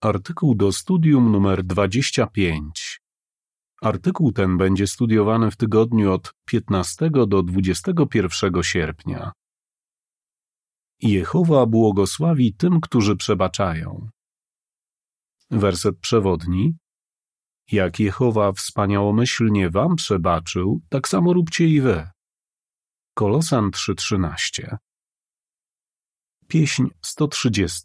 Artykuł 0.00 0.54
do 0.54 0.72
studium 0.72 1.32
numer 1.32 1.64
25. 1.64 3.00
Artykuł 3.82 4.32
ten 4.32 4.58
będzie 4.58 4.86
studiowany 4.86 5.50
w 5.50 5.56
tygodniu 5.56 6.12
od 6.12 6.34
15 6.44 7.10
do 7.10 7.42
21 7.42 8.62
sierpnia. 8.62 9.32
Jehowa 11.00 11.66
błogosławi 11.66 12.54
tym, 12.54 12.80
którzy 12.80 13.16
przebaczają. 13.16 14.08
Werset 15.50 15.98
przewodni. 15.98 16.76
Jak 17.72 18.00
Jehowa 18.00 18.52
wspaniałomyślnie 18.52 19.70
wam 19.70 19.96
przebaczył, 19.96 20.80
tak 20.88 21.08
samo 21.08 21.32
róbcie 21.32 21.68
i 21.68 21.80
wy. 21.80 22.10
Kolosan 23.14 23.70
3:13. 23.70 24.76
Pieśń 26.48 26.86
130. 27.02 27.82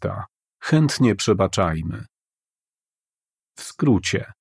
Chętnie 0.66 1.14
przebaczajmy. 1.14 2.04
W 3.58 3.62
skrócie. 3.62 4.32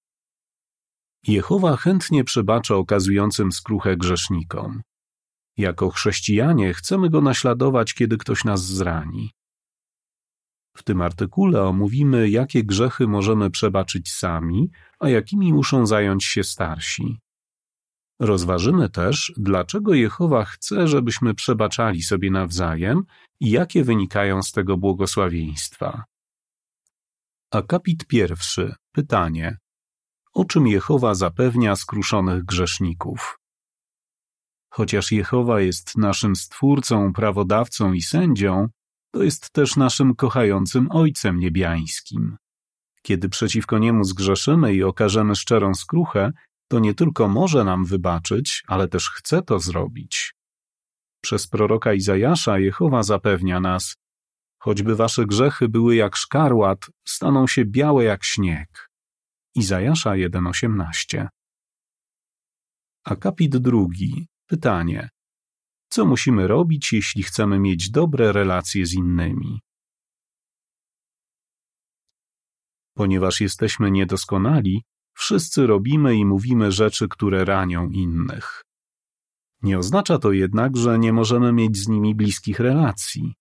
Jehowa 1.27 1.77
chętnie 1.77 2.23
przebacza 2.23 2.75
okazującym 2.75 3.51
skruchę 3.51 3.97
grzesznikom. 3.97 4.81
Jako 5.57 5.89
chrześcijanie 5.89 6.73
chcemy 6.73 7.09
go 7.09 7.21
naśladować, 7.21 7.93
kiedy 7.93 8.17
ktoś 8.17 8.43
nas 8.43 8.65
zrani. 8.65 9.31
W 10.77 10.83
tym 10.83 11.01
artykule 11.01 11.63
omówimy, 11.63 12.29
jakie 12.29 12.63
grzechy 12.63 13.07
możemy 13.07 13.49
przebaczyć 13.51 14.11
sami, 14.11 14.71
a 14.99 15.09
jakimi 15.09 15.53
muszą 15.53 15.87
zająć 15.87 16.25
się 16.25 16.43
starsi. 16.43 17.19
Rozważymy 18.19 18.89
też, 18.89 19.33
dlaczego 19.37 19.93
Jehowa 19.93 20.45
chce, 20.45 20.87
żebyśmy 20.87 21.33
przebaczali 21.33 22.03
sobie 22.03 22.31
nawzajem 22.31 23.03
i 23.39 23.49
jakie 23.49 23.83
wynikają 23.83 24.43
z 24.43 24.51
tego 24.51 24.77
błogosławieństwa. 24.77 26.12
Akapit 27.53 28.07
pierwszy. 28.07 28.75
Pytanie. 28.91 29.57
O 30.33 30.45
czym 30.45 30.67
Jehowa 30.67 31.15
zapewnia 31.15 31.75
skruszonych 31.75 32.45
grzeszników? 32.45 33.39
Chociaż 34.69 35.11
Jehowa 35.11 35.61
jest 35.61 35.97
naszym 35.97 36.35
Stwórcą, 36.35 37.13
prawodawcą 37.13 37.93
i 37.93 38.01
sędzią, 38.01 38.67
to 39.11 39.23
jest 39.23 39.51
też 39.51 39.75
naszym 39.75 40.15
kochającym 40.15 40.87
Ojcem 40.91 41.39
Niebiańskim. 41.39 42.37
Kiedy 43.01 43.29
przeciwko 43.29 43.77
Niemu 43.77 44.03
zgrzeszymy 44.03 44.73
i 44.73 44.83
okażemy 44.83 45.35
szczerą 45.35 45.73
skruchę, 45.73 46.31
to 46.67 46.79
nie 46.79 46.93
tylko 46.93 47.27
może 47.27 47.63
nam 47.63 47.85
wybaczyć, 47.85 48.63
ale 48.67 48.87
też 48.87 49.09
chce 49.09 49.41
to 49.41 49.59
zrobić. 49.59 50.33
Przez 51.21 51.47
proroka 51.47 51.93
Izajasza 51.93 52.59
Jehowa 52.59 53.03
zapewnia 53.03 53.59
nas, 53.59 53.95
choćby 54.63 54.95
wasze 54.95 55.25
grzechy 55.25 55.69
były 55.69 55.95
jak 55.95 56.15
szkarłat, 56.15 56.85
staną 57.07 57.47
się 57.47 57.65
białe 57.65 58.03
jak 58.03 58.23
śnieg. 58.23 58.89
Izajasza 59.55 60.11
1,18 60.11 61.27
Akapit 63.03 63.57
drugi. 63.57 64.27
Pytanie. 64.47 65.09
Co 65.89 66.05
musimy 66.05 66.47
robić, 66.47 66.93
jeśli 66.93 67.23
chcemy 67.23 67.59
mieć 67.59 67.89
dobre 67.91 68.31
relacje 68.31 68.85
z 68.85 68.93
innymi? 68.93 69.61
Ponieważ 72.93 73.41
jesteśmy 73.41 73.91
niedoskonali, 73.91 74.83
wszyscy 75.13 75.67
robimy 75.67 76.15
i 76.15 76.25
mówimy 76.25 76.71
rzeczy, 76.71 77.07
które 77.07 77.45
ranią 77.45 77.89
innych. 77.89 78.61
Nie 79.61 79.77
oznacza 79.77 80.17
to 80.17 80.31
jednak, 80.31 80.77
że 80.77 80.99
nie 80.99 81.13
możemy 81.13 81.53
mieć 81.53 81.77
z 81.77 81.87
nimi 81.87 82.15
bliskich 82.15 82.59
relacji. 82.59 83.33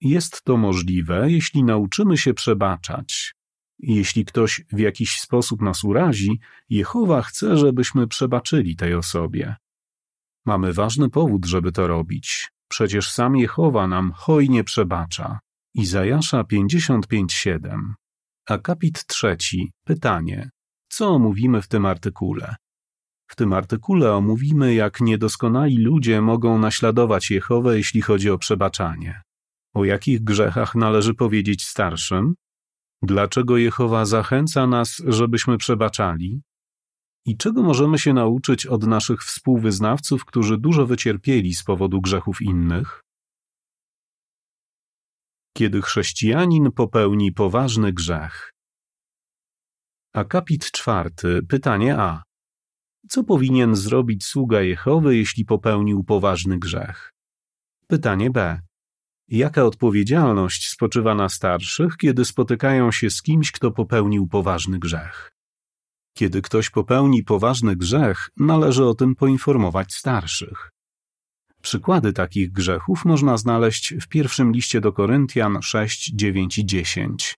Jest 0.00 0.44
to 0.44 0.56
możliwe, 0.56 1.30
jeśli 1.30 1.64
nauczymy 1.64 2.16
się 2.18 2.34
przebaczać. 2.34 3.34
Jeśli 3.78 4.24
ktoś 4.24 4.64
w 4.72 4.78
jakiś 4.78 5.20
sposób 5.20 5.62
nas 5.62 5.84
urazi, 5.84 6.40
Jehowa 6.68 7.22
chce, 7.22 7.56
żebyśmy 7.56 8.06
przebaczyli 8.06 8.76
tej 8.76 8.94
osobie. 8.94 9.56
Mamy 10.46 10.72
ważny 10.72 11.10
powód, 11.10 11.46
żeby 11.46 11.72
to 11.72 11.86
robić. 11.86 12.50
Przecież 12.68 13.10
sam 13.10 13.36
Jehowa 13.36 13.86
nam 13.86 14.12
hojnie 14.12 14.64
przebacza. 14.64 15.38
Izajasza 15.74 16.42
55:7. 16.44 17.94
Akapit 18.46 19.06
trzeci. 19.06 19.72
Pytanie. 19.84 20.50
Co 20.88 21.08
omówimy 21.08 21.62
w 21.62 21.68
tym 21.68 21.86
artykule? 21.86 22.56
W 23.26 23.36
tym 23.36 23.52
artykule 23.52 24.14
omówimy, 24.14 24.74
jak 24.74 25.00
niedoskonali 25.00 25.78
ludzie 25.78 26.20
mogą 26.20 26.58
naśladować 26.58 27.30
Jehowę, 27.30 27.76
jeśli 27.76 28.02
chodzi 28.02 28.30
o 28.30 28.38
przebaczanie. 28.38 29.22
O 29.74 29.84
jakich 29.84 30.24
grzechach 30.24 30.74
należy 30.74 31.14
powiedzieć 31.14 31.66
starszym? 31.66 32.34
Dlaczego 33.02 33.56
Jehowa 33.56 34.04
zachęca 34.04 34.66
nas, 34.66 35.02
żebyśmy 35.06 35.58
przebaczali? 35.58 36.42
I 37.26 37.36
czego 37.36 37.62
możemy 37.62 37.98
się 37.98 38.12
nauczyć 38.12 38.66
od 38.66 38.86
naszych 38.86 39.24
współwyznawców, 39.24 40.24
którzy 40.24 40.58
dużo 40.58 40.86
wycierpieli 40.86 41.54
z 41.54 41.62
powodu 41.64 42.00
grzechów 42.00 42.42
innych? 42.42 43.02
Kiedy 45.56 45.82
chrześcijanin 45.82 46.72
popełni 46.72 47.32
poważny 47.32 47.92
grzech. 47.92 48.52
Akapit 50.14 50.70
czwarty, 50.70 51.40
pytanie 51.48 51.98
A. 51.98 52.22
Co 53.08 53.24
powinien 53.24 53.76
zrobić 53.76 54.24
sługa 54.24 54.60
Jehowy, 54.60 55.16
jeśli 55.16 55.44
popełnił 55.44 56.04
poważny 56.04 56.58
grzech? 56.58 57.10
Pytanie 57.86 58.30
B. 58.30 58.60
Jaka 59.30 59.64
odpowiedzialność 59.64 60.70
spoczywa 60.70 61.14
na 61.14 61.28
starszych, 61.28 61.96
kiedy 61.96 62.24
spotykają 62.24 62.92
się 62.92 63.10
z 63.10 63.22
kimś, 63.22 63.52
kto 63.52 63.70
popełnił 63.70 64.26
poważny 64.26 64.78
grzech? 64.78 65.32
Kiedy 66.16 66.42
ktoś 66.42 66.70
popełni 66.70 67.22
poważny 67.22 67.76
grzech, 67.76 68.30
należy 68.36 68.84
o 68.84 68.94
tym 68.94 69.14
poinformować 69.14 69.94
starszych. 69.94 70.70
Przykłady 71.62 72.12
takich 72.12 72.52
grzechów 72.52 73.04
można 73.04 73.36
znaleźć 73.36 73.94
w 73.94 74.08
pierwszym 74.08 74.52
liście 74.52 74.80
do 74.80 74.92
Koryntian 74.92 75.62
6, 75.62 76.10
9 76.14 76.58
i 76.58 76.66
10. 76.66 77.34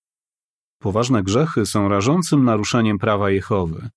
Poważne 0.79 1.23
grzechy 1.23 1.67
są 1.67 1.89
rażącym 1.89 2.45
naruszeniem 2.45 2.99
prawa 2.99 3.31
Jehowy. 3.31 3.91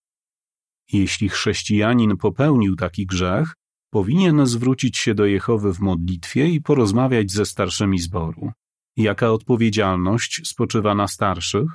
Jeśli 0.92 1.30
chrześcijanin 1.30 2.18
popełnił 2.18 2.76
taki 2.76 3.06
grzech, 3.06 3.54
powinien 3.96 4.46
zwrócić 4.46 4.98
się 4.98 5.16
do 5.16 5.26
Jehowy 5.26 5.74
w 5.74 5.80
modlitwie 5.80 6.50
i 6.50 6.62
porozmawiać 6.62 7.32
ze 7.32 7.46
starszymi 7.46 8.00
zboru. 8.00 8.52
Jaka 8.98 9.32
odpowiedzialność 9.32 10.48
spoczywa 10.48 10.96
na 10.96 11.08
starszych? 11.08 11.70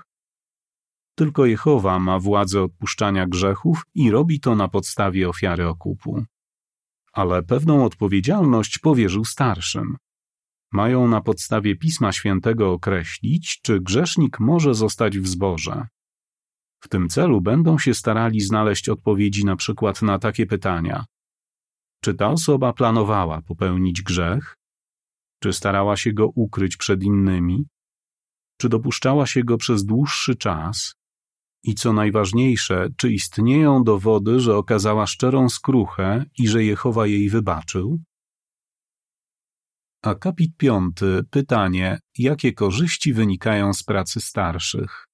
Tylko 1.15 1.47
Jehowa 1.47 1.99
ma 1.99 2.19
władzę 2.19 2.63
odpuszczania 2.63 3.27
grzechów 3.27 3.83
i 3.95 4.11
robi 4.11 4.41
to 4.41 4.55
na 4.55 4.69
podstawie 4.69 5.29
ofiary 5.29 5.69
okupu. 5.69 6.25
Ale 7.13 7.43
pewną 7.43 7.85
odpowiedzialność 7.85 8.79
powierzył 8.79 9.25
starszym. 9.25 9.97
Mają 10.73 11.09
na 11.09 11.21
podstawie 11.21 11.77
Pisma 11.77 12.13
Świętego 12.13 12.73
określić, 12.73 13.61
czy 13.63 13.81
grzesznik 13.81 14.41
może 14.41 14.75
zostać 14.75 15.19
w 15.19 15.29
zborze. 15.29 15.87
W 16.81 16.89
tym 16.89 17.09
celu 17.09 17.41
będą 17.41 17.79
się 17.79 17.95
starali 17.95 18.41
znaleźć 18.41 18.89
odpowiedzi 18.89 19.45
na 19.45 19.57
przykład 19.57 20.03
na 20.03 20.19
takie 20.19 20.47
pytania: 20.47 21.05
czy 22.01 22.15
ta 22.15 22.29
osoba 22.29 22.73
planowała 22.73 23.43
popełnić 23.43 24.03
grzech? 24.03 24.57
Czy 25.43 25.53
starała 25.53 25.97
się 25.97 26.13
go 26.13 26.29
ukryć 26.35 26.77
przed 26.77 27.03
innymi? 27.03 27.67
Czy 28.61 28.69
dopuszczała 28.69 29.27
się 29.27 29.45
go 29.45 29.57
przez 29.57 29.85
dłuższy 29.85 30.37
czas? 30.37 30.95
I 31.63 31.75
co 31.75 31.93
najważniejsze, 31.93 32.89
czy 32.97 33.13
istnieją 33.13 33.85
dowody, 33.85 34.41
że 34.41 34.57
okazała 34.57 35.07
szczerą 35.07 35.49
skruchę 35.49 36.25
i 36.39 36.49
że 36.49 36.65
Jehowa 36.65 37.07
jej 37.07 37.31
wybaczył? 37.31 38.01
Akapit 40.03 40.57
piąty. 40.57 41.23
Pytanie: 41.31 41.99
jakie 42.19 42.53
korzyści 42.53 43.13
wynikają 43.13 43.75
z 43.75 43.83
pracy 43.83 44.21
starszych? 44.21 45.07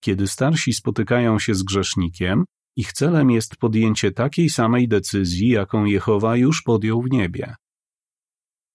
Kiedy 0.00 0.26
starsi 0.26 0.72
spotykają 0.72 1.38
się 1.38 1.54
z 1.54 1.62
grzesznikiem, 1.62 2.44
ich 2.76 2.92
celem 2.92 3.30
jest 3.30 3.56
podjęcie 3.56 4.12
takiej 4.12 4.48
samej 4.48 4.88
decyzji, 4.88 5.48
jaką 5.48 5.84
Jehowa 5.84 6.36
już 6.36 6.62
podjął 6.62 7.02
w 7.02 7.10
niebie. 7.10 7.54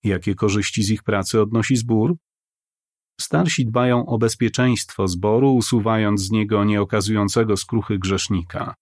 Jakie 0.04 0.36
korzyści 0.36 0.84
z 0.84 0.90
ich 0.90 1.04
pracy 1.04 1.42
odnosi 1.42 1.76
zbór? 1.76 2.16
Starsi 3.22 3.66
dbają 3.66 4.06
o 4.06 4.18
bezpieczeństwo 4.18 5.08
zboru, 5.08 5.56
usuwając 5.56 6.22
z 6.22 6.32
niego 6.32 6.64
nieokazującego 6.64 7.58
skruchy 7.58 8.00
grzesznika. 8.00 8.74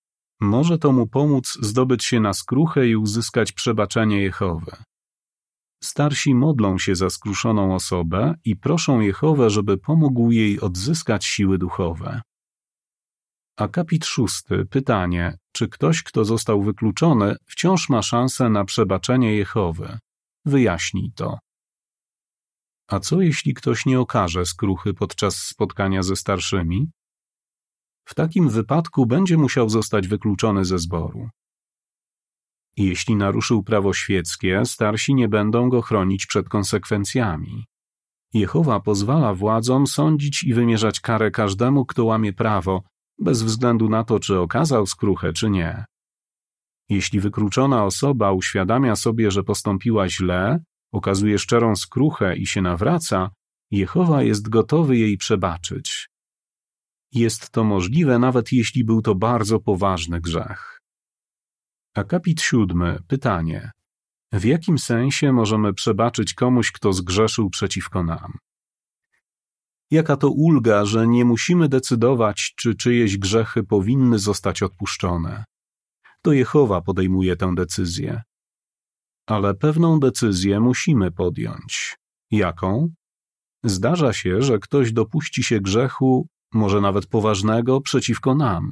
Może 0.41 0.77
to 0.77 0.91
mu 0.91 1.07
pomóc 1.07 1.57
zdobyć 1.61 2.05
się 2.05 2.19
na 2.19 2.33
skruchę 2.33 2.87
i 2.87 2.95
uzyskać 2.95 3.51
przebaczenie 3.51 4.21
Jehowy. 4.21 4.71
Starsi 5.83 6.35
modlą 6.35 6.77
się 6.77 6.95
za 6.95 7.09
skruszoną 7.09 7.75
osobę 7.75 8.35
i 8.45 8.55
proszą 8.55 8.99
Jehowę, 8.99 9.49
żeby 9.49 9.77
pomógł 9.77 10.31
jej 10.31 10.59
odzyskać 10.59 11.25
siły 11.25 11.57
duchowe. 11.57 12.21
Akapit 13.59 14.05
szósty. 14.05 14.65
Pytanie. 14.65 15.37
Czy 15.51 15.67
ktoś, 15.67 16.03
kto 16.03 16.25
został 16.25 16.63
wykluczony, 16.63 17.35
wciąż 17.45 17.89
ma 17.89 18.01
szansę 18.01 18.49
na 18.49 18.65
przebaczenie 18.65 19.35
Jehowy? 19.35 19.99
Wyjaśnij 20.45 21.11
to. 21.15 21.39
A 22.87 22.99
co 22.99 23.21
jeśli 23.21 23.53
ktoś 23.53 23.85
nie 23.85 23.99
okaże 23.99 24.45
skruchy 24.45 24.93
podczas 24.93 25.35
spotkania 25.35 26.03
ze 26.03 26.15
starszymi? 26.15 26.91
W 28.05 28.15
takim 28.15 28.49
wypadku 28.49 29.05
będzie 29.05 29.37
musiał 29.37 29.69
zostać 29.69 30.07
wykluczony 30.07 30.65
ze 30.65 30.79
zboru. 30.79 31.29
Jeśli 32.77 33.15
naruszył 33.15 33.63
prawo 33.63 33.93
świeckie, 33.93 34.61
starsi 34.65 35.15
nie 35.15 35.27
będą 35.27 35.69
go 35.69 35.81
chronić 35.81 36.25
przed 36.25 36.49
konsekwencjami. 36.49 37.65
Jehowa 38.33 38.79
pozwala 38.79 39.33
władzom 39.33 39.87
sądzić 39.87 40.43
i 40.43 40.53
wymierzać 40.53 40.99
karę 40.99 41.31
każdemu, 41.31 41.85
kto 41.85 42.05
łamie 42.05 42.33
prawo, 42.33 42.83
bez 43.21 43.43
względu 43.43 43.89
na 43.89 44.03
to, 44.03 44.19
czy 44.19 44.39
okazał 44.39 44.85
skruchę, 44.85 45.33
czy 45.33 45.49
nie. 45.49 45.85
Jeśli 46.89 47.19
wykluczona 47.19 47.85
osoba 47.85 48.31
uświadamia 48.31 48.95
sobie, 48.95 49.31
że 49.31 49.43
postąpiła 49.43 50.09
źle, 50.09 50.63
okazuje 50.91 51.39
szczerą 51.39 51.75
skruchę 51.75 52.37
i 52.37 52.47
się 52.47 52.61
nawraca, 52.61 53.29
Jehowa 53.71 54.23
jest 54.23 54.49
gotowy 54.49 54.97
jej 54.97 55.17
przebaczyć. 55.17 56.09
Jest 57.11 57.49
to 57.49 57.63
możliwe 57.63 58.19
nawet 58.19 58.51
jeśli 58.51 58.83
był 58.83 59.01
to 59.01 59.15
bardzo 59.15 59.59
poważny 59.59 60.21
grzech. 60.21 60.81
Akapit 61.95 62.41
siódmy. 62.41 62.99
Pytanie. 63.07 63.71
W 64.31 64.43
jakim 64.45 64.77
sensie 64.77 65.33
możemy 65.33 65.73
przebaczyć 65.73 66.33
komuś, 66.33 66.71
kto 66.71 66.93
zgrzeszył 66.93 67.49
przeciwko 67.49 68.03
nam? 68.03 68.37
Jaka 69.91 70.17
to 70.17 70.29
ulga, 70.29 70.85
że 70.85 71.07
nie 71.07 71.25
musimy 71.25 71.69
decydować, 71.69 72.53
czy 72.55 72.75
czyjeś 72.75 73.17
grzechy 73.17 73.63
powinny 73.63 74.19
zostać 74.19 74.63
odpuszczone. 74.63 75.45
To 76.21 76.31
Jehowa 76.33 76.81
podejmuje 76.81 77.35
tę 77.35 77.55
decyzję. 77.55 78.21
Ale 79.27 79.53
pewną 79.53 79.99
decyzję 79.99 80.59
musimy 80.59 81.11
podjąć. 81.11 81.97
Jaką? 82.31 82.89
Zdarza 83.63 84.13
się, 84.13 84.41
że 84.41 84.59
ktoś 84.59 84.91
dopuści 84.91 85.43
się 85.43 85.59
grzechu, 85.59 86.27
może 86.53 86.81
nawet 86.81 87.05
poważnego, 87.07 87.81
przeciwko 87.81 88.35
nam. 88.35 88.71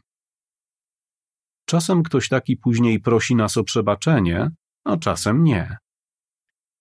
Czasem 1.66 2.04
ktoś 2.04 2.28
taki 2.28 2.58
później 2.58 3.00
prosi 3.00 3.36
nas 3.36 3.58
o 3.58 3.64
przebaczenie, 3.64 4.50
a 4.86 4.98
czasem 4.98 5.44
nie. 5.44 5.78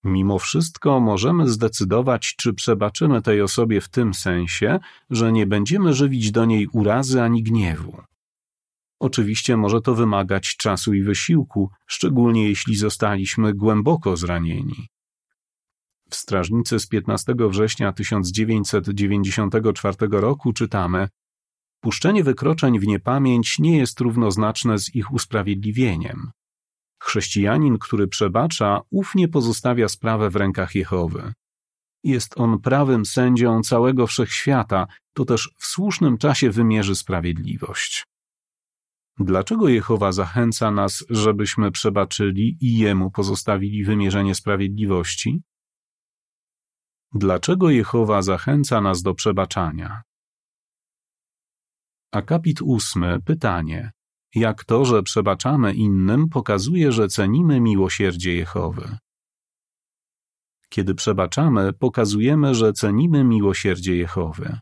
Mimo 0.07 0.39
wszystko 0.39 0.99
możemy 0.99 1.49
zdecydować, 1.49 2.35
czy 2.37 2.53
przebaczymy 2.53 3.21
tej 3.21 3.41
osobie 3.41 3.81
w 3.81 3.89
tym 3.89 4.13
sensie, 4.13 4.79
że 5.09 5.31
nie 5.31 5.47
będziemy 5.47 5.93
żywić 5.93 6.31
do 6.31 6.45
niej 6.45 6.67
urazy 6.67 7.21
ani 7.21 7.43
gniewu. 7.43 8.01
Oczywiście 8.99 9.57
może 9.57 9.81
to 9.81 9.95
wymagać 9.95 10.57
czasu 10.57 10.93
i 10.93 11.03
wysiłku, 11.03 11.69
szczególnie 11.87 12.49
jeśli 12.49 12.75
zostaliśmy 12.75 13.53
głęboko 13.53 14.17
zranieni. 14.17 14.87
W 16.09 16.15
strażnicy 16.15 16.79
z 16.79 16.87
15 16.87 17.35
września 17.49 17.93
1994 17.93 19.97
roku 20.11 20.53
czytamy: 20.53 21.07
Puszczenie 21.81 22.23
wykroczeń 22.23 22.79
w 22.79 22.87
niepamięć 22.87 23.59
nie 23.59 23.77
jest 23.77 23.99
równoznaczne 23.99 24.79
z 24.79 24.95
ich 24.95 25.13
usprawiedliwieniem. 25.13 26.31
Chrześcijanin, 26.99 27.77
który 27.79 28.07
przebacza, 28.07 28.81
ufnie 28.89 29.27
pozostawia 29.27 29.87
sprawę 29.87 30.29
w 30.29 30.35
rękach 30.35 30.75
Jehowy. 30.75 31.33
Jest 32.03 32.39
on 32.39 32.59
prawym 32.59 33.05
sędzią 33.05 33.61
całego 33.61 34.07
wszechświata, 34.07 34.87
to 35.13 35.25
też 35.25 35.51
w 35.57 35.65
słusznym 35.65 36.17
czasie 36.17 36.49
wymierzy 36.49 36.95
sprawiedliwość. 36.95 38.05
Dlaczego 39.19 39.67
Jehowa 39.67 40.11
zachęca 40.11 40.71
nas, 40.71 41.05
żebyśmy 41.09 41.71
przebaczyli 41.71 42.57
i 42.61 42.77
Jemu 42.77 43.11
pozostawili 43.11 43.83
wymierzenie 43.83 44.35
sprawiedliwości? 44.35 45.41
Dlaczego 47.13 47.69
Jehowa 47.69 48.21
zachęca 48.21 48.81
nas 48.81 49.01
do 49.01 49.13
przebaczania? 49.13 50.01
Akapit 52.11 52.61
ósmy. 52.61 53.21
Pytanie. 53.21 53.91
Jak 54.37 54.65
to, 54.65 54.85
że 54.85 55.03
przebaczamy 55.03 55.73
innym, 55.73 56.29
pokazuje, 56.29 56.91
że 56.91 57.07
cenimy 57.07 57.59
miłosierdzie 57.61 58.35
Jehowy. 58.35 58.97
Kiedy 60.69 60.95
przebaczamy, 60.95 61.73
pokazujemy, 61.73 62.55
że 62.55 62.73
cenimy 62.73 63.23
miłosierdzie 63.23 63.95
Jehowy. 63.95 64.59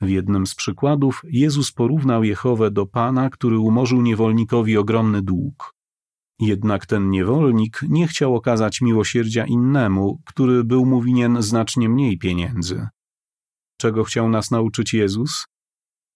W 0.00 0.08
jednym 0.08 0.46
z 0.46 0.54
przykładów 0.54 1.22
Jezus 1.24 1.72
porównał 1.72 2.24
Jehowę 2.24 2.70
do 2.70 2.86
Pana, 2.86 3.30
który 3.30 3.58
umorzył 3.58 4.02
niewolnikowi 4.02 4.76
ogromny 4.76 5.22
dług. 5.22 5.74
Jednak 6.40 6.86
ten 6.86 7.10
niewolnik 7.10 7.80
nie 7.88 8.08
chciał 8.08 8.36
okazać 8.36 8.80
miłosierdzia 8.80 9.46
innemu, 9.46 10.20
który 10.26 10.64
był 10.64 10.86
mu 10.86 11.02
winien 11.02 11.42
znacznie 11.42 11.88
mniej 11.88 12.18
pieniędzy. 12.18 12.88
Czego 13.80 14.04
chciał 14.04 14.28
nas 14.28 14.50
nauczyć 14.50 14.94
Jezus? 14.94 15.46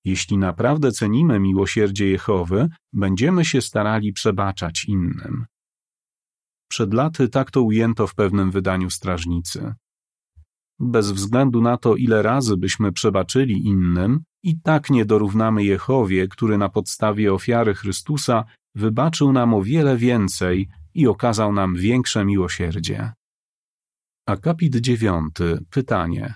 Jeśli 0.04 0.38
naprawdę 0.38 0.92
cenimy 0.92 1.40
miłosierdzie 1.40 2.10
Jehowy, 2.10 2.68
będziemy 2.92 3.44
się 3.44 3.60
starali 3.60 4.12
przebaczać 4.12 4.84
innym. 4.84 5.46
Przed 6.70 6.94
laty 6.94 7.28
tak 7.28 7.50
to 7.50 7.62
ujęto 7.62 8.06
w 8.06 8.14
pewnym 8.14 8.50
wydaniu 8.50 8.90
strażnicy. 8.90 9.74
Bez 10.80 11.12
względu 11.12 11.60
na 11.62 11.76
to, 11.76 11.96
ile 11.96 12.22
razy 12.22 12.56
byśmy 12.56 12.92
przebaczyli 12.92 13.66
innym, 13.66 14.24
i 14.42 14.60
tak 14.60 14.90
nie 14.90 15.04
dorównamy 15.04 15.64
Jehowie, 15.64 16.28
który 16.28 16.58
na 16.58 16.68
podstawie 16.68 17.32
ofiary 17.32 17.74
Chrystusa 17.74 18.44
wybaczył 18.74 19.32
nam 19.32 19.54
o 19.54 19.62
wiele 19.62 19.96
więcej 19.96 20.68
i 20.94 21.06
okazał 21.06 21.52
nam 21.52 21.74
większe 21.74 22.24
miłosierdzie. 22.24 23.12
Akapit 24.26 24.76
dziewiąty. 24.76 25.58
Pytanie. 25.70 26.34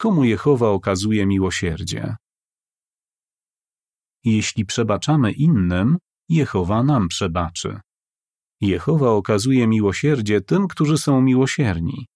Komu 0.00 0.24
Jehowa 0.24 0.68
okazuje 0.68 1.26
miłosierdzie? 1.26 2.16
Jeśli 4.24 4.66
przebaczamy 4.66 5.32
innym, 5.32 5.98
Jehowa 6.28 6.82
nam 6.82 7.08
przebaczy. 7.08 7.80
Jehowa 8.60 9.10
okazuje 9.10 9.66
miłosierdzie 9.66 10.40
tym, 10.40 10.68
którzy 10.68 10.98
są 10.98 11.22
miłosierni. 11.22 12.06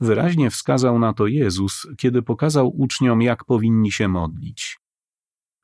Wyraźnie 0.00 0.50
wskazał 0.50 0.98
na 0.98 1.12
to 1.12 1.26
Jezus, 1.26 1.86
kiedy 1.98 2.22
pokazał 2.22 2.68
uczniom, 2.76 3.22
jak 3.22 3.44
powinni 3.44 3.92
się 3.92 4.08
modlić. 4.08 4.78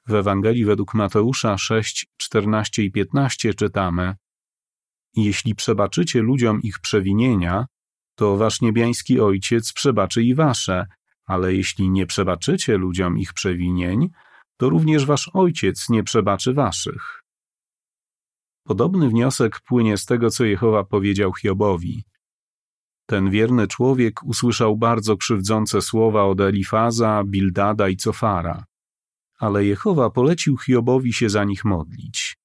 W 0.07 0.15
Ewangelii 0.15 0.65
według 0.65 0.95
Mateusza 0.95 1.59
6, 1.59 2.07
14 2.17 2.83
i 2.83 2.93
15 2.93 3.55
czytamy: 3.55 4.15
Jeśli 5.17 5.55
przebaczycie 5.55 6.23
ludziom 6.23 6.63
ich 6.63 6.79
przewinienia, 6.79 7.67
to 8.15 8.37
wasz 8.37 8.61
niebiański 8.61 9.21
ojciec 9.21 9.73
przebaczy 9.73 10.23
i 10.23 10.35
wasze, 10.35 10.87
ale 11.27 11.55
jeśli 11.55 11.91
nie 11.91 12.07
przebaczycie 12.07 12.77
ludziom 12.77 13.19
ich 13.19 13.33
przewinień, 13.33 14.09
to 14.59 14.69
również 14.69 15.07
wasz 15.07 15.31
ojciec 15.35 15.89
nie 15.89 16.03
przebaczy 16.03 16.53
waszych. 16.55 17.23
Podobny 18.65 19.09
wniosek 19.09 19.61
płynie 19.61 19.97
z 19.97 20.05
tego, 20.05 20.31
co 20.31 20.45
Jehowa 20.45 20.85
powiedział 20.85 21.33
Hiobowi. 21.35 22.05
Ten 23.07 23.31
wierny 23.31 23.67
człowiek 23.67 24.23
usłyszał 24.23 24.77
bardzo 24.77 25.17
krzywdzące 25.17 25.83
słowa 25.83 26.25
od 26.25 26.41
Elifaza, 26.41 27.25
Bildada 27.27 27.89
i 27.89 27.97
Cofara, 27.97 28.65
ale 29.39 29.65
Jehowa 29.65 30.11
polecił 30.11 30.57
Hiobowi 30.57 31.13
się 31.13 31.31
za 31.31 31.45
nich 31.45 31.65
modlić. 31.65 32.37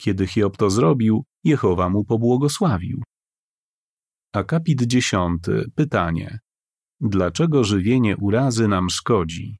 Kiedy 0.00 0.26
Hiob 0.26 0.56
to 0.56 0.70
zrobił, 0.70 1.24
Jehowa 1.44 1.88
mu 1.88 2.04
pobłogosławił. 2.04 3.02
Akapit 4.32 4.82
dziesiąty. 4.82 5.70
Pytanie. 5.74 6.38
Dlaczego 7.00 7.64
żywienie 7.64 8.16
urazy 8.16 8.68
nam 8.68 8.90
szkodzi? 8.90 9.58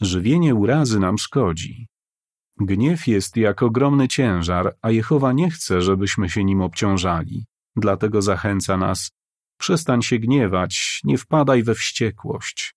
Żywienie 0.00 0.54
urazy 0.54 1.00
nam 1.00 1.18
szkodzi. 1.18 1.86
Gniew 2.60 3.06
jest 3.06 3.36
jak 3.36 3.62
ogromny 3.62 4.08
ciężar, 4.08 4.76
a 4.82 4.90
Jehowa 4.90 5.32
nie 5.32 5.50
chce, 5.50 5.82
żebyśmy 5.82 6.28
się 6.28 6.44
nim 6.44 6.60
obciążali. 6.60 7.46
Dlatego 7.76 8.22
zachęca 8.22 8.76
nas: 8.76 9.10
przestań 9.58 10.02
się 10.02 10.18
gniewać, 10.18 11.00
nie 11.04 11.18
wpadaj 11.18 11.62
we 11.62 11.74
wściekłość. 11.74 12.74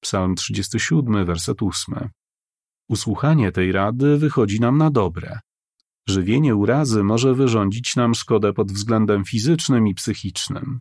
Psalm 0.00 0.34
37, 0.34 1.24
werset 1.26 1.62
8. 1.62 2.08
Usłuchanie 2.88 3.52
tej 3.52 3.72
rady 3.72 4.18
wychodzi 4.18 4.60
nam 4.60 4.78
na 4.78 4.90
dobre. 4.90 5.38
Żywienie 6.08 6.56
urazy 6.56 7.04
może 7.04 7.34
wyrządzić 7.34 7.96
nam 7.96 8.14
szkodę 8.14 8.52
pod 8.52 8.72
względem 8.72 9.24
fizycznym 9.24 9.86
i 9.88 9.94
psychicznym. 9.94 10.78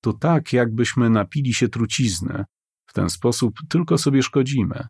To 0.00 0.12
tak, 0.12 0.52
jakbyśmy 0.52 1.10
napili 1.10 1.54
się 1.54 1.68
trucizny, 1.68 2.44
w 2.88 2.92
ten 2.92 3.10
sposób 3.10 3.54
tylko 3.68 3.98
sobie 3.98 4.22
szkodzimy. 4.22 4.86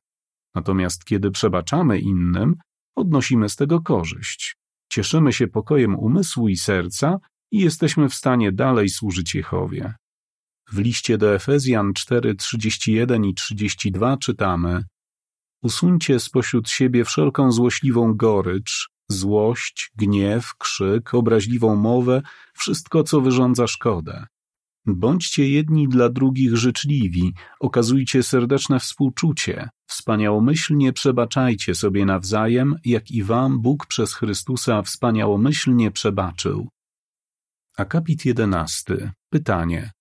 Natomiast 0.55 1.05
kiedy 1.05 1.31
przebaczamy 1.31 1.99
innym, 1.99 2.57
odnosimy 2.97 3.49
z 3.49 3.57
tego 3.57 3.81
korzyść. 3.81 4.57
Cieszymy 4.93 5.33
się 5.33 5.49
pokojem 5.49 5.99
umysłu 5.99 6.49
i 6.49 6.57
serca 6.57 7.19
i 7.53 7.61
jesteśmy 7.61 8.09
w 8.09 8.15
stanie 8.15 8.53
dalej 8.53 8.89
służyć 8.89 9.35
Jehowie. 9.35 9.95
W 10.73 10.79
liście 10.79 11.19
do 11.19 11.35
Efezjan 11.35 11.93
4, 11.95 12.35
31 12.35 13.25
i 13.25 13.35
32 13.35 14.17
czytamy 14.17 14.85
Usuńcie 15.63 16.21
spośród 16.21 16.71
siebie 16.71 17.05
wszelką 17.05 17.53
złośliwą 17.53 18.15
gorycz, 18.15 18.89
złość, 19.09 19.91
gniew, 19.97 20.55
krzyk, 20.59 21.15
obraźliwą 21.15 21.77
mowę, 21.77 22.23
wszystko, 22.55 23.03
co 23.03 23.21
wyrządza 23.21 23.67
szkodę. 23.67 24.27
Bądźcie 24.87 25.49
jedni 25.49 25.89
dla 25.89 26.09
drugich 26.09 26.57
życzliwi, 26.57 27.35
okazujcie 27.61 28.23
serdeczne 28.23 28.81
współczucie, 28.81 29.69
wspaniałomyślnie 29.87 30.93
przebaczajcie 30.93 31.75
sobie 31.75 32.05
nawzajem, 32.05 32.75
jak 32.85 33.11
i 33.11 33.23
wam 33.23 33.61
Bóg 33.61 33.87
przez 33.87 34.15
Chrystusa 34.15 34.83
wspaniałomyślnie 34.83 35.91
przebaczył. 35.91 36.69
Akapit 37.77 38.25
jedenasty. 38.25 39.11
Pytanie. 39.31 39.93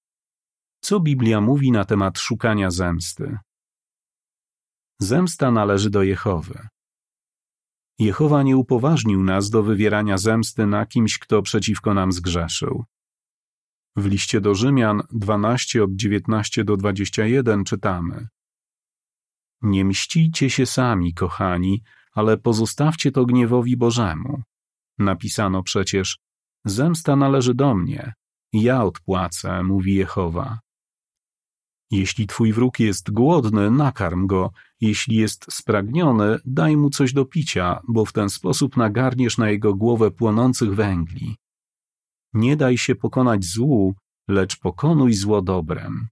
Co 0.81 0.99
Biblia 0.99 1.41
mówi 1.41 1.71
na 1.71 1.85
temat 1.85 2.19
szukania 2.19 2.71
zemsty? 2.71 3.37
Zemsta 4.99 5.51
należy 5.51 5.89
do 5.89 6.03
Jehowy. 6.03 6.67
Jehowa 7.99 8.43
nie 8.43 8.57
upoważnił 8.57 9.23
nas 9.23 9.49
do 9.49 9.63
wywierania 9.63 10.17
zemsty 10.17 10.67
na 10.67 10.85
kimś, 10.85 11.19
kto 11.19 11.41
przeciwko 11.41 11.93
nam 11.93 12.11
zgrzeszył. 12.11 12.85
W 13.97 14.05
liście 14.05 14.41
do 14.41 14.55
Rzymian 14.55 15.01
12 15.11 15.83
od 15.83 15.95
19 15.95 16.63
do 16.63 16.77
21 16.77 17.63
czytamy: 17.63 18.27
Nie 19.61 19.85
mścicie 19.85 20.49
się 20.49 20.65
sami, 20.65 21.13
kochani, 21.13 21.83
ale 22.13 22.37
pozostawcie 22.37 23.11
to 23.11 23.25
gniewowi 23.25 23.77
Bożemu. 23.77 24.41
Napisano 24.99 25.63
przecież: 25.63 26.19
Zemsta 26.65 27.15
należy 27.15 27.53
do 27.53 27.75
mnie, 27.75 28.13
ja 28.53 28.83
odpłacę, 28.83 29.63
mówi 29.63 29.95
Jehowa. 29.95 30.59
Jeśli 31.91 32.27
twój 32.27 32.53
wróg 32.53 32.79
jest 32.79 33.11
głodny, 33.11 33.71
nakarm 33.71 34.27
go, 34.27 34.51
jeśli 34.81 35.15
jest 35.15 35.45
spragniony, 35.53 36.39
daj 36.45 36.77
mu 36.77 36.89
coś 36.89 37.13
do 37.13 37.25
picia, 37.25 37.79
bo 37.87 38.05
w 38.05 38.13
ten 38.13 38.29
sposób 38.29 38.77
nagarniesz 38.77 39.37
na 39.37 39.49
jego 39.49 39.75
głowę 39.75 40.11
płonących 40.11 40.75
węgli. 40.75 41.35
Nie 42.37 42.55
daj 42.55 42.77
się 42.77 42.95
pokonać 42.95 43.45
złu, 43.45 43.95
lecz 44.27 44.59
pokonuj 44.59 45.13
zło 45.13 45.41
dobrem. 45.41 46.07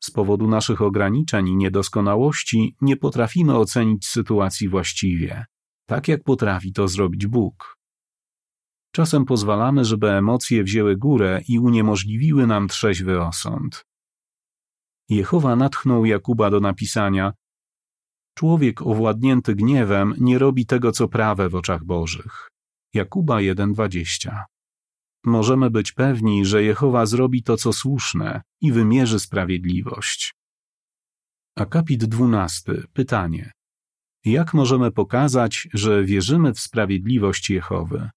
Z 0.00 0.10
powodu 0.10 0.48
naszych 0.48 0.82
ograniczeń 0.82 1.48
i 1.48 1.56
niedoskonałości 1.56 2.76
nie 2.80 2.96
potrafimy 2.96 3.56
ocenić 3.56 4.06
sytuacji 4.06 4.68
właściwie, 4.68 5.44
tak 5.86 6.08
jak 6.08 6.22
potrafi 6.22 6.72
to 6.72 6.88
zrobić 6.88 7.26
Bóg. 7.26 7.76
Czasem 8.92 9.24
pozwalamy, 9.24 9.84
żeby 9.84 10.10
emocje 10.10 10.64
wzięły 10.64 10.96
górę 10.96 11.40
i 11.48 11.58
uniemożliwiły 11.58 12.46
nam 12.46 12.68
trzeźwy 12.68 13.22
osąd. 13.22 13.84
Jehowa 15.08 15.56
natchnął 15.56 16.04
Jakuba 16.04 16.50
do 16.50 16.60
napisania: 16.60 17.32
Człowiek 18.34 18.82
owładnięty 18.82 19.54
gniewem 19.54 20.14
nie 20.18 20.38
robi 20.38 20.66
tego, 20.66 20.92
co 20.92 21.08
prawe 21.08 21.48
w 21.48 21.54
oczach 21.54 21.84
Bożych. 21.84 22.48
Jakuba 22.94 23.36
1:20. 23.36 24.44
Możemy 25.24 25.70
być 25.70 25.92
pewni, 25.92 26.44
że 26.44 26.62
Jehowa 26.62 27.06
zrobi 27.06 27.42
to, 27.42 27.56
co 27.56 27.72
słuszne 27.72 28.42
i 28.60 28.72
wymierzy 28.72 29.18
sprawiedliwość. 29.18 30.34
Akapit 31.56 32.04
12. 32.04 32.72
Pytanie. 32.92 33.52
Jak 34.24 34.54
możemy 34.54 34.92
pokazać, 34.92 35.68
że 35.74 36.04
wierzymy 36.04 36.54
w 36.54 36.60
sprawiedliwość 36.60 37.50
Jehowy? 37.50 38.10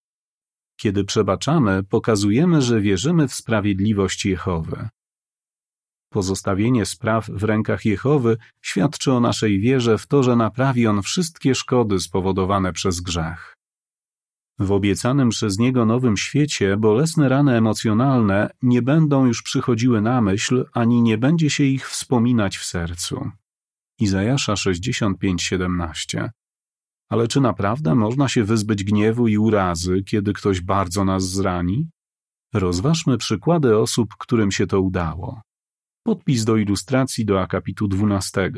Kiedy 0.80 1.04
przebaczamy, 1.04 1.84
pokazujemy, 1.84 2.62
że 2.62 2.82
wierzymy 2.82 3.28
w 3.28 3.34
sprawiedliwość 3.34 4.25
Jehowy. 4.25 4.90
Pozostawienie 6.10 6.86
spraw 6.86 7.30
w 7.30 7.44
rękach 7.44 7.86
Jehowy 7.86 8.38
świadczy 8.62 9.12
o 9.12 9.20
naszej 9.20 9.60
wierze 9.60 9.98
w 9.98 10.08
to, 10.08 10.24
że 10.24 10.36
naprawi 10.36 10.88
On 10.88 11.01
wszystkie 11.01 11.56
szkody 11.56 12.00
spowodowane 12.00 12.74
przez 12.74 13.01
grzech. 13.01 13.50
W 14.62 14.72
obiecanym 14.72 15.30
przez 15.30 15.60
Niego 15.60 15.86
nowym 15.86 16.18
świecie 16.18 16.77
bolesne 16.77 17.30
rany 17.30 17.58
emocjonalne 17.58 18.50
nie 18.62 18.82
będą 18.82 19.25
już 19.25 19.41
przychodziły 19.41 20.01
na 20.01 20.22
myśl, 20.22 20.65
ani 20.74 21.01
nie 21.01 21.18
będzie 21.18 21.50
się 21.50 21.63
ich 21.63 21.89
wspominać 21.89 22.58
w 22.58 22.65
sercu. 22.65 23.32
Izajasza 24.00 24.53
65:17 24.53 26.30
ale 27.12 27.27
czy 27.27 27.41
naprawdę 27.41 27.96
można 27.96 28.27
się 28.27 28.44
wyzbyć 28.44 28.84
gniewu 28.84 29.27
i 29.27 29.38
urazy, 29.38 30.03
kiedy 30.03 30.34
ktoś 30.34 30.62
bardzo 30.62 31.06
nas 31.06 31.24
zrani? 31.24 31.89
Rozważmy 32.53 33.18
przykłady 33.18 33.77
osób, 33.77 34.15
którym 34.18 34.51
się 34.51 34.68
to 34.68 34.82
udało. 34.82 35.41
Podpis 36.03 36.46
do 36.46 36.58
ilustracji 36.58 37.25
do 37.25 37.41
akapitu 37.41 37.88
12. 37.88 38.51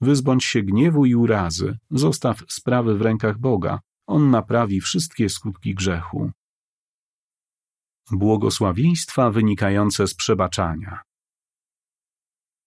Wyzbądź 0.00 0.44
się 0.44 0.62
gniewu 0.62 1.06
i 1.06 1.14
urazy, 1.14 1.78
zostaw 1.90 2.42
sprawy 2.48 2.98
w 2.98 3.02
rękach 3.02 3.38
Boga, 3.38 3.80
On 4.06 4.30
naprawi 4.30 4.80
wszystkie 4.80 5.28
skutki 5.28 5.74
grzechu. 5.74 6.30
Błogosławieństwa 8.10 9.30
wynikające 9.30 10.06
z 10.06 10.14
przebaczania. 10.14 11.00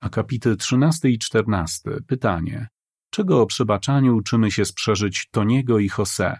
Akapity 0.01 0.55
13 0.55 1.09
i 1.09 1.19
14. 1.19 1.91
Pytanie 2.07 2.67
czego 3.09 3.41
o 3.41 3.45
przebaczaniu 3.45 4.15
uczymy 4.15 4.51
się 4.51 4.65
sprzeżyć 4.65 5.27
Toniego 5.31 5.79
i 5.79 5.89
Jose. 5.97 6.39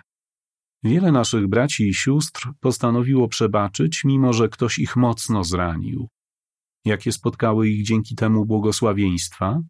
Wiele 0.83 1.11
naszych 1.11 1.47
braci 1.47 1.87
i 1.87 1.93
sióstr 1.93 2.49
postanowiło 2.59 3.27
przebaczyć, 3.27 4.03
mimo 4.03 4.33
że 4.33 4.49
ktoś 4.49 4.79
ich 4.79 4.95
mocno 4.95 5.43
zranił. 5.43 6.07
Jakie 6.85 7.11
spotkały 7.11 7.69
ich 7.69 7.85
dzięki 7.85 8.15
temu 8.15 8.45
błogosławieństwa? 8.45 9.61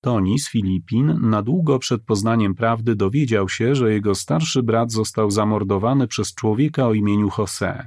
Toni 0.00 0.38
z 0.38 0.50
Filipin 0.50 1.18
na 1.20 1.42
długo 1.42 1.78
przed 1.78 2.04
poznaniem 2.04 2.54
prawdy 2.54 2.96
dowiedział 2.96 3.48
się, 3.48 3.74
że 3.74 3.92
jego 3.92 4.14
starszy 4.14 4.62
brat 4.62 4.92
został 4.92 5.30
zamordowany 5.30 6.06
przez 6.06 6.34
człowieka 6.34 6.86
o 6.86 6.94
imieniu 6.94 7.28
Jose. 7.38 7.86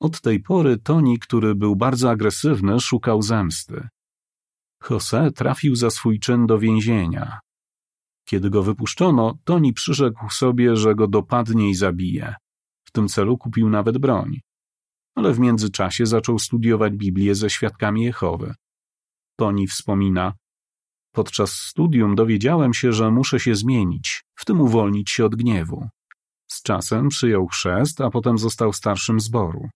Od 0.00 0.20
tej 0.20 0.40
pory 0.40 0.78
Toni, 0.78 1.18
który 1.18 1.54
był 1.54 1.76
bardzo 1.76 2.10
agresywny, 2.10 2.80
szukał 2.80 3.22
zemsty. 3.22 3.88
Jose 4.90 5.30
trafił 5.30 5.74
za 5.74 5.90
swój 5.90 6.18
czyn 6.18 6.46
do 6.46 6.58
więzienia. 6.58 7.40
Kiedy 8.28 8.50
go 8.50 8.62
wypuszczono, 8.62 9.38
Toni 9.44 9.72
przyrzekł 9.72 10.30
sobie, 10.30 10.76
że 10.76 10.94
go 10.94 11.08
dopadnie 11.08 11.70
i 11.70 11.74
zabije. 11.74 12.34
W 12.84 12.92
tym 12.92 13.08
celu 13.08 13.38
kupił 13.38 13.68
nawet 13.68 13.98
broń. 13.98 14.40
Ale 15.14 15.32
w 15.32 15.38
międzyczasie 15.38 16.06
zaczął 16.06 16.38
studiować 16.38 16.92
Biblię 16.96 17.34
ze 17.34 17.50
świadkami 17.50 18.02
Jehowy. 18.02 18.54
Toni 19.36 19.66
wspomina, 19.66 20.32
Podczas 21.14 21.52
studium 21.52 22.14
dowiedziałem 22.14 22.74
się, 22.74 22.92
że 22.92 23.10
muszę 23.10 23.40
się 23.40 23.54
zmienić, 23.54 24.24
w 24.34 24.44
tym 24.44 24.60
uwolnić 24.60 25.10
się 25.10 25.24
od 25.24 25.34
gniewu. 25.34 25.88
Z 26.50 26.62
czasem 26.62 27.08
przyjął 27.08 27.46
chrzest, 27.46 28.00
a 28.00 28.10
potem 28.10 28.38
został 28.38 28.72
starszym 28.72 29.20
zboru. 29.20 29.68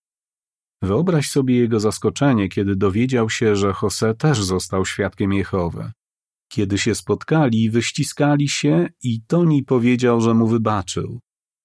Wyobraź 0.83 1.31
sobie 1.31 1.57
jego 1.57 1.81
zaskoczenie, 1.81 2.49
kiedy 2.49 2.77
dowiedział 2.77 3.31
się, 3.31 3.57
że 3.57 3.73
Jose 3.83 4.15
też 4.15 4.43
został 4.43 4.87
świadkiem 4.87 5.33
Jehowy. 5.33 5.93
Kiedy 6.49 6.79
się 6.79 6.95
spotkali, 6.95 7.71
wyściskali 7.71 8.49
się 8.49 8.89
i 9.03 9.21
Toni 9.27 9.63
powiedział, 9.63 10.21
że 10.21 10.35
mu 10.35 10.47
wybaczył. 10.49 11.21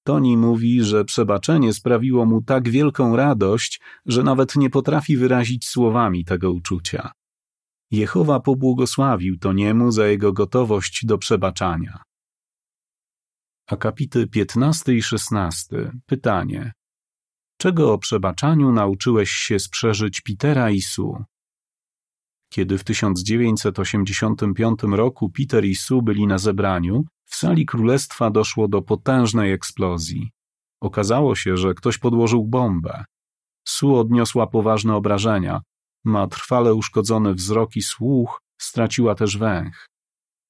Toni 0.06 0.38
mówi, 0.38 0.84
że 0.84 1.06
przebaczenie 1.06 1.74
sprawiło 1.74 2.26
mu 2.26 2.42
tak 2.42 2.70
wielką 2.70 3.16
radość, 3.16 3.82
że 4.06 4.24
nawet 4.24 4.56
nie 4.56 4.70
potrafi 4.70 5.18
wyrazić 5.18 5.68
słowami 5.68 6.26
tego 6.26 6.52
uczucia. 6.52 7.12
Jehowa 7.94 8.40
pobłogosławił 8.40 9.38
Toniemu 9.38 9.92
za 9.92 10.08
jego 10.08 10.34
gotowość 10.34 11.06
do 11.06 11.18
przebaczania. 11.18 12.04
Akapity 13.68 14.28
15 14.28 14.94
i 14.94 15.02
16. 15.02 15.92
Pytanie. 16.06 16.72
Czego 17.58 17.94
o 17.94 17.98
przebaczaniu 17.98 18.72
nauczyłeś 18.72 19.32
się 19.32 19.60
sprzeżyć 19.60 20.22
Petera 20.22 20.70
i 20.72 20.82
Su? 20.82 21.24
Kiedy 22.54 22.78
w 22.78 22.84
1985 22.84 24.80
roku 24.84 25.30
Peter 25.30 25.66
i 25.66 25.76
Sue 25.76 26.02
byli 26.02 26.28
na 26.28 26.38
zebraniu, 26.38 27.04
w 27.26 27.36
sali 27.36 27.66
królestwa 27.66 28.30
doszło 28.30 28.68
do 28.68 28.82
potężnej 28.82 29.52
eksplozji. 29.52 30.32
Okazało 30.82 31.36
się, 31.36 31.58
że 31.58 31.74
ktoś 31.74 31.98
podłożył 31.98 32.46
bombę. 32.46 33.06
Sue 33.68 34.00
odniosła 34.00 34.48
poważne 34.48 34.96
obrażenia, 34.96 35.62
ma 36.06 36.28
trwale 36.28 36.74
uszkodzony 36.74 37.34
wzrok 37.34 37.76
i 37.76 37.82
słuch, 37.82 38.42
straciła 38.62 39.16
też 39.16 39.38
węch. 39.38 39.88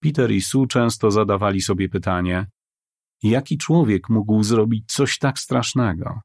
Peter 0.03 0.31
i 0.31 0.41
Sue 0.41 0.67
często 0.67 1.11
zadawali 1.11 1.61
sobie 1.61 1.89
pytanie, 1.89 2.47
jaki 3.23 3.57
człowiek 3.57 4.09
mógł 4.09 4.43
zrobić 4.43 4.91
coś 4.91 5.17
tak 5.17 5.39
strasznego? 5.39 6.21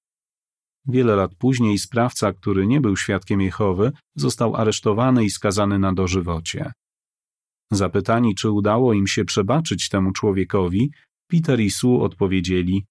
Wiele 0.86 1.16
lat 1.16 1.34
później 1.34 1.78
sprawca, 1.78 2.32
który 2.32 2.66
nie 2.66 2.80
był 2.80 2.96
świadkiem 2.96 3.40
Jehowy, 3.40 3.92
został 4.16 4.56
aresztowany 4.56 5.24
i 5.24 5.30
skazany 5.30 5.78
na 5.78 5.92
dożywocie. 5.92 6.72
Zapytani, 7.72 8.34
czy 8.34 8.50
udało 8.50 8.92
im 8.92 9.06
się 9.06 9.24
przebaczyć 9.24 9.88
temu 9.88 10.12
człowiekowi, 10.12 10.90
Peter 11.30 11.60
i 11.60 11.70
Sue 11.70 12.00
odpowiedzieli: 12.00 12.84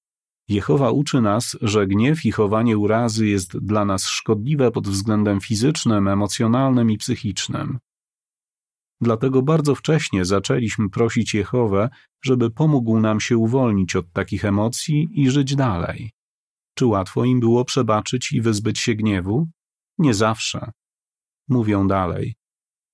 Jehowa 0.50 0.92
uczy 0.92 1.22
nas, 1.22 1.58
że 1.62 1.88
gniew 1.88 2.26
i 2.26 2.32
chowanie 2.32 2.78
urazy 2.78 3.28
jest 3.28 3.58
dla 3.58 3.86
nas 3.86 4.06
szkodliwe 4.06 4.72
pod 4.72 4.88
względem 4.88 5.42
fizycznym, 5.42 6.08
emocjonalnym 6.08 6.92
i 6.92 6.98
psychicznym. 6.98 7.80
Dlatego 9.02 9.42
bardzo 9.42 9.76
wcześnie 9.76 10.26
zaczęliśmy 10.26 10.90
prosić 10.90 11.34
Jehowę, 11.34 11.90
żeby 12.24 12.52
pomógł 12.52 13.00
nam 13.00 13.20
się 13.20 13.38
uwolnić 13.38 13.96
od 13.96 14.12
takich 14.12 14.46
emocji 14.46 15.10
i 15.14 15.30
żyć 15.30 15.56
dalej. 15.56 16.12
Czy 16.76 16.86
łatwo 16.86 17.26
im 17.26 17.40
było 17.40 17.66
przebaczyć 17.66 18.32
i 18.32 18.42
wyzbyć 18.42 18.80
się 18.80 18.96
gniewu? 18.96 19.48
Nie 19.98 20.14
zawsze. 20.14 20.72
Mówią 21.50 21.88
dalej. 21.88 22.36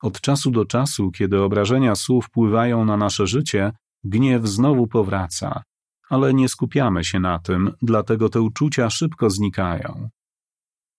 Od 0.02 0.22
czasu 0.22 0.52
do 0.52 0.66
czasu, 0.66 1.12
kiedy 1.12 1.42
obrażenia 1.42 1.96
słów 1.96 2.26
wpływają 2.26 2.86
na 2.86 2.98
nasze 2.98 3.28
życie, 3.28 3.72
gniew 4.04 4.48
znowu 4.48 4.88
powraca, 4.88 5.64
ale 6.14 6.34
nie 6.34 6.50
skupiamy 6.50 7.04
się 7.04 7.20
na 7.20 7.40
tym, 7.40 7.72
dlatego 7.82 8.30
te 8.30 8.42
uczucia 8.42 8.90
szybko 8.90 9.30
znikają. 9.30 10.10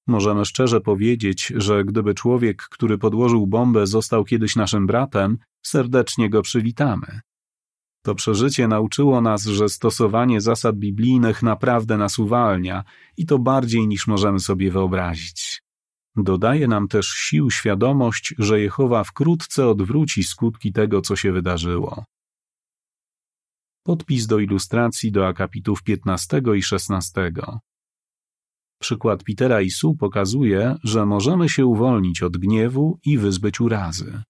Możemy 0.07 0.45
szczerze 0.45 0.81
powiedzieć, 0.81 1.53
że 1.57 1.85
gdyby 1.85 2.15
człowiek, 2.15 2.63
który 2.63 2.99
podłożył 2.99 3.47
bombę, 3.47 3.87
został 3.87 4.25
kiedyś 4.25 4.57
naszym 4.57 4.87
bratem, 4.87 5.39
serdecznie 5.63 6.31
go 6.31 6.43
przywitamy. 6.43 7.21
To 8.05 8.15
przeżycie 8.15 8.69
nauczyło 8.69 9.21
nas, 9.21 9.45
że 9.45 9.69
stosowanie 9.69 10.41
zasad 10.41 10.77
biblijnych 10.77 11.43
naprawdę 11.43 11.97
nas 11.97 12.19
uwalnia 12.19 12.85
i 13.17 13.27
to 13.27 13.39
bardziej 13.39 13.89
niż 13.89 14.07
możemy 14.07 14.41
sobie 14.41 14.71
wyobrazić. 14.71 15.63
Dodaje 16.17 16.69
nam 16.69 16.89
też 16.89 17.07
sił 17.07 17.51
świadomość, 17.51 18.35
że 18.39 18.61
Jehowa 18.61 19.05
wkrótce 19.05 19.69
odwróci 19.69 20.23
skutki 20.23 20.73
tego, 20.73 21.01
co 21.01 21.17
się 21.17 21.33
wydarzyło. 21.33 22.05
Podpis 23.87 24.27
do 24.27 24.39
ilustracji 24.39 25.13
do 25.13 25.27
akapitów 25.27 25.83
15 25.83 26.43
i 26.57 26.63
16. 26.63 27.33
Przykład 28.81 29.23
Petera 29.25 29.61
i 29.61 29.71
Su 29.71 29.97
pokazuje, 29.97 30.77
że 30.85 31.07
możemy 31.07 31.49
się 31.49 31.67
uwolnić 31.67 32.23
od 32.23 32.37
gniewu 32.37 32.99
i 33.05 33.19
wyzbyć 33.19 33.61
urazy. 33.61 34.23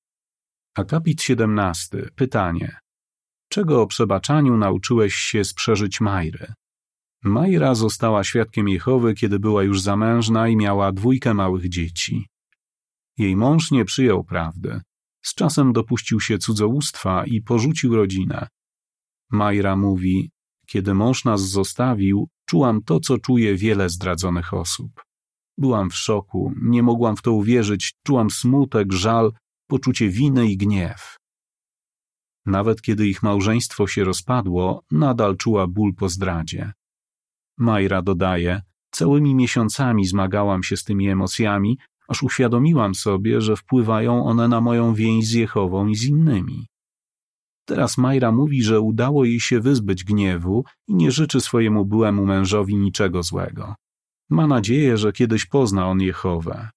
Akapit 0.76 1.22
17. 1.22 2.10
Pytanie. 2.16 2.78
Czego 3.48 3.82
o 3.82 3.86
przebaczaniu 3.86 4.56
nauczyłeś 4.56 5.14
się 5.14 5.44
z 5.44 5.54
przeżyć 5.54 6.00
Majry? 6.00 6.52
Majra 7.22 7.74
została 7.74 8.24
świadkiem 8.24 8.68
Jehowy, 8.68 9.14
kiedy 9.14 9.38
była 9.38 9.62
już 9.62 9.80
zamężna 9.80 10.48
i 10.48 10.56
miała 10.56 10.92
dwójkę 10.92 11.34
małych 11.34 11.68
dzieci. 11.68 12.26
Jej 13.18 13.36
mąż 13.36 13.70
nie 13.70 13.84
przyjął 13.84 14.24
prawdy. 14.24 14.80
Z 15.22 15.34
czasem 15.34 15.72
dopuścił 15.72 16.20
się 16.20 16.38
cudzołóstwa 16.38 17.24
i 17.26 17.42
porzucił 17.42 17.96
rodzinę. 17.96 18.48
Majra 19.34 19.76
mówi: 19.76 20.30
Kiedy 20.66 20.94
mąż 20.94 21.24
nas 21.24 21.40
zostawił, 21.40 22.28
czułam 22.46 22.82
to, 22.82 23.00
co 23.00 23.18
czuje 23.18 23.56
wiele 23.56 23.88
zdradzonych 23.88 24.54
osób. 24.54 25.04
Byłam 25.58 25.90
w 25.90 25.96
szoku, 25.96 26.52
nie 26.62 26.82
mogłam 26.82 27.16
w 27.16 27.22
to 27.22 27.32
uwierzyć, 27.32 27.94
czułam 28.06 28.30
smutek, 28.30 28.92
żal, 28.92 29.32
poczucie 29.66 30.08
winy 30.08 30.46
i 30.46 30.56
gniew. 30.56 31.16
Nawet 32.46 32.82
kiedy 32.82 33.08
ich 33.08 33.22
małżeństwo 33.22 33.86
się 33.86 34.04
rozpadło, 34.04 34.82
nadal 34.90 35.36
czuła 35.36 35.66
ból 35.66 35.94
po 35.94 36.08
zdradzie. 36.08 36.72
Majra 37.58 38.02
dodaje, 38.02 38.62
całymi 38.90 39.34
miesiącami 39.34 40.06
zmagałam 40.06 40.62
się 40.62 40.76
z 40.76 40.84
tymi 40.84 41.08
emocjami, 41.08 41.78
aż 42.08 42.22
uświadomiłam 42.22 42.94
sobie, 42.94 43.40
że 43.40 43.56
wpływają 43.56 44.24
one 44.24 44.48
na 44.48 44.60
moją 44.60 44.94
więź 44.94 45.26
z 45.26 45.32
Jehową 45.32 45.86
i 45.86 45.96
z 45.96 46.04
innymi. 46.04 46.66
Teraz 47.64 47.98
Majra 47.98 48.32
mówi, 48.32 48.62
że 48.62 48.80
udało 48.80 49.24
jej 49.24 49.40
się 49.40 49.60
wyzbyć 49.60 50.04
gniewu 50.04 50.64
i 50.88 50.94
nie 50.94 51.10
życzy 51.10 51.40
swojemu 51.40 51.84
byłemu 51.84 52.26
mężowi 52.26 52.76
niczego 52.76 53.22
złego. 53.22 53.74
Ma 54.30 54.46
nadzieję, 54.46 54.98
że 54.98 55.12
kiedyś 55.12 55.46
pozna 55.46 55.88
on 55.88 56.00
Jehowę. 56.00 56.70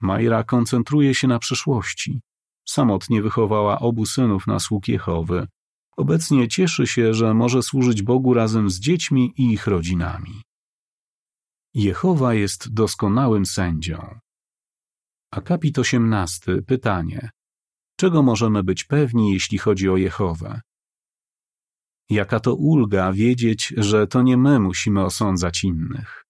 Majra 0.00 0.44
koncentruje 0.44 1.14
się 1.14 1.28
na 1.28 1.38
przyszłości. 1.38 2.20
Samotnie 2.68 3.22
wychowała 3.22 3.78
obu 3.78 4.06
synów 4.06 4.46
na 4.46 4.58
sług 4.58 4.88
Jehowy. 4.88 5.46
Obecnie 5.96 6.48
cieszy 6.48 6.86
się, 6.86 7.14
że 7.14 7.34
może 7.34 7.62
służyć 7.62 8.02
Bogu 8.02 8.34
razem 8.34 8.70
z 8.70 8.80
dziećmi 8.80 9.32
i 9.36 9.52
ich 9.52 9.66
rodzinami. 9.66 10.42
Jehowa 11.74 12.34
jest 12.34 12.74
doskonałym 12.74 13.46
sędzią. 13.46 14.18
Akapit 15.30 15.78
18. 15.78 16.62
Pytanie. 16.62 17.30
Czego 18.04 18.22
możemy 18.22 18.62
być 18.62 18.84
pewni, 18.84 19.32
jeśli 19.32 19.58
chodzi 19.58 19.88
o 19.88 19.96
Jehowę? 19.96 20.60
Jaka 22.10 22.40
to 22.40 22.54
ulga 22.54 23.12
wiedzieć, 23.12 23.74
że 23.76 24.06
to 24.06 24.22
nie 24.22 24.36
my 24.36 24.60
musimy 24.60 25.04
osądzać 25.04 25.64
innych. 25.64 26.24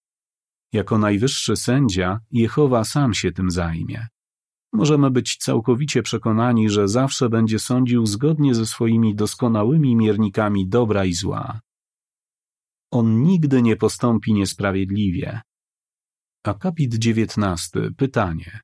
Jako 0.72 0.98
najwyższy 0.98 1.56
sędzia, 1.56 2.20
Jehowa 2.30 2.84
sam 2.84 3.14
się 3.14 3.32
tym 3.32 3.50
zajmie. 3.50 4.06
Możemy 4.72 5.10
być 5.10 5.36
całkowicie 5.36 6.02
przekonani, 6.02 6.70
że 6.70 6.88
zawsze 6.88 7.28
będzie 7.28 7.58
sądził 7.58 8.06
zgodnie 8.06 8.54
ze 8.54 8.66
swoimi 8.66 9.14
doskonałymi 9.14 9.96
miernikami 9.96 10.68
dobra 10.68 11.04
i 11.04 11.12
zła. 11.12 11.60
On 12.90 13.22
nigdy 13.22 13.62
nie 13.62 13.76
postąpi 13.76 14.34
niesprawiedliwie. 14.34 15.40
Akapit 16.44 16.94
19. 16.94 17.80
Pytanie 17.96 18.60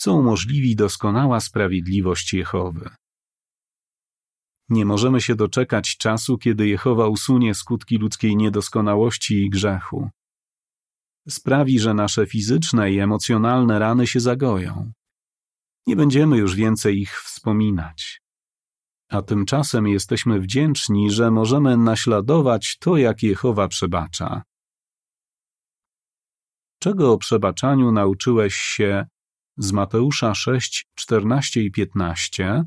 co 0.00 0.14
umożliwi 0.14 0.76
doskonała 0.76 1.40
sprawiedliwość 1.40 2.32
Jehowy. 2.32 2.90
Nie 4.68 4.84
możemy 4.84 5.20
się 5.20 5.34
doczekać 5.34 5.96
czasu, 5.96 6.38
kiedy 6.38 6.68
Jehowa 6.68 7.08
usunie 7.08 7.54
skutki 7.54 7.98
ludzkiej 7.98 8.36
niedoskonałości 8.36 9.34
i 9.34 9.50
grzechu. 9.50 10.10
Sprawi, 11.28 11.78
że 11.78 11.94
nasze 11.94 12.26
fizyczne 12.26 12.92
i 12.92 12.98
emocjonalne 12.98 13.78
rany 13.78 14.06
się 14.06 14.20
zagoją. 14.20 14.92
Nie 15.86 15.96
będziemy 15.96 16.36
już 16.36 16.54
więcej 16.54 17.00
ich 17.00 17.22
wspominać. 17.22 18.22
A 19.10 19.22
tymczasem 19.22 19.86
jesteśmy 19.86 20.40
wdzięczni, 20.40 21.10
że 21.10 21.30
możemy 21.30 21.76
naśladować 21.76 22.78
to, 22.78 22.96
jak 22.96 23.22
Jehowa 23.22 23.68
przebacza. 23.68 24.42
Czego 26.82 27.12
o 27.12 27.18
przebaczaniu 27.18 27.92
nauczyłeś 27.92 28.54
się 28.54 29.06
z 29.60 29.72
Mateusza 29.72 30.34
6, 30.34 30.86
14 30.94 31.60
i 31.60 31.70
15, 31.70 32.64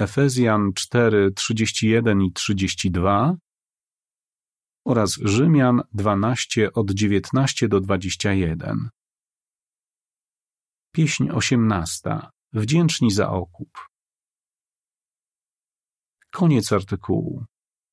Efezjan 0.00 0.72
4, 0.72 1.32
31 1.32 2.22
i 2.22 2.32
32 2.32 3.36
oraz 4.86 5.18
Rzymian 5.24 5.82
12 5.92 6.72
od 6.72 6.92
19 6.92 7.68
do 7.68 7.80
21. 7.80 8.88
Pieśń 10.94 11.28
18. 11.30 12.18
Wdzięczni 12.52 13.10
za 13.10 13.30
okup. 13.30 13.78
Koniec 16.32 16.72
artykułu. 16.72 17.44